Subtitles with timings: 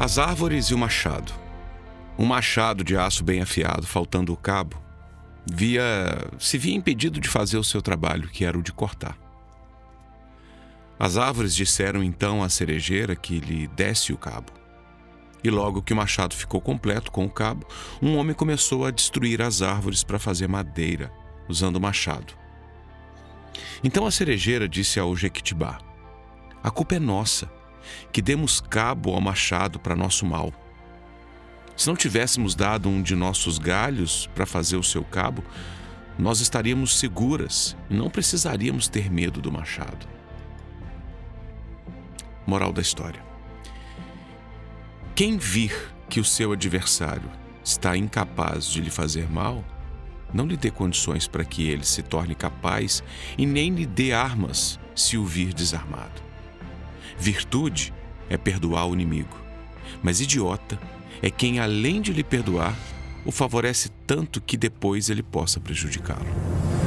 [0.00, 1.32] As árvores e o machado.
[2.16, 4.80] Um machado de aço bem afiado, faltando o cabo,
[5.44, 5.84] via
[6.38, 9.18] se via impedido de fazer o seu trabalho, que era o de cortar.
[11.00, 14.52] As árvores disseram então à cerejeira que lhe desse o cabo.
[15.42, 17.66] E logo que o machado ficou completo com o cabo,
[18.00, 21.12] um homem começou a destruir as árvores para fazer madeira,
[21.48, 22.34] usando o machado.
[23.82, 25.78] Então a cerejeira disse ao Jequitibá:
[26.62, 27.50] A culpa é nossa,
[28.12, 30.52] que demos cabo ao machado para nosso mal.
[31.76, 35.44] Se não tivéssemos dado um de nossos galhos para fazer o seu cabo,
[36.18, 40.08] nós estaríamos seguras e não precisaríamos ter medo do machado.
[42.44, 43.22] Moral da história:
[45.14, 47.30] Quem vir que o seu adversário
[47.62, 49.64] está incapaz de lhe fazer mal,
[50.32, 53.02] não lhe dê condições para que ele se torne capaz
[53.36, 56.27] e nem lhe dê armas se o vir desarmado.
[57.18, 57.92] Virtude
[58.30, 59.36] é perdoar o inimigo,
[60.02, 60.78] mas idiota
[61.20, 62.76] é quem, além de lhe perdoar,
[63.24, 66.77] o favorece tanto que depois ele possa prejudicá-lo.